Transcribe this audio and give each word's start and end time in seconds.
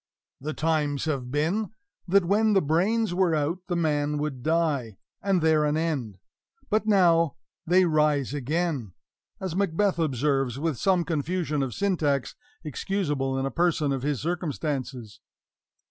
"The 0.39 0.55
times 0.55 1.05
have 1.05 1.29
been, 1.29 1.73
That, 2.07 2.25
when 2.25 2.53
the 2.53 2.61
brains 2.63 3.13
were 3.13 3.35
out, 3.35 3.59
the 3.67 3.75
man 3.75 4.17
would 4.17 4.41
die, 4.41 4.97
And 5.21 5.43
there 5.43 5.63
an 5.63 5.77
end; 5.77 6.17
but 6.71 6.87
now 6.87 7.35
they 7.67 7.85
rise 7.85 8.33
again," 8.33 8.93
as 9.39 9.55
Macbeth 9.55 9.99
observes, 9.99 10.57
with 10.57 10.79
some 10.79 11.03
confusion 11.03 11.61
of 11.61 11.75
syntax, 11.75 12.33
excusable 12.63 13.37
in 13.37 13.45
a 13.45 13.51
person 13.51 13.91
of 13.91 14.01
his 14.01 14.19
circumstances. 14.19 15.19